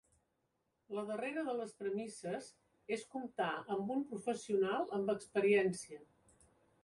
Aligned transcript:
La 0.99 1.01
darrera 1.09 1.41
de 1.49 1.53
les 1.57 1.75
premisses 1.81 2.47
és 2.97 3.03
comptar 3.13 3.51
amb 3.77 3.93
un 3.97 4.01
professional 4.13 4.89
amb 4.99 5.15
experiència. 5.15 6.01